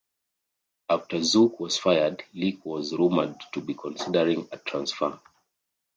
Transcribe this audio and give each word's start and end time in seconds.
After 0.89 1.21
Zook 1.23 1.59
was 1.59 1.77
fired, 1.77 2.23
Leak 2.33 2.65
was 2.65 2.91
rumored 2.91 3.35
to 3.53 3.61
be 3.61 3.75
considering 3.75 4.49
a 4.51 4.57
transfer. 4.57 5.19